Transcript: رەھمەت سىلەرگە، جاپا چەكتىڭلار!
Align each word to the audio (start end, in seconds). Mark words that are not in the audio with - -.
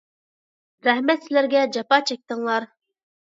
رەھمەت 0.87 1.27
سىلەرگە، 1.27 1.63
جاپا 1.77 2.01
چەكتىڭلار! 2.13 2.67